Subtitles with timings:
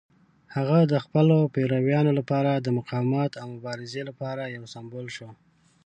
[0.55, 5.29] هغه د خپلو پیروانو لپاره د مقاومت او مبارزې لپاره یو سمبول شو.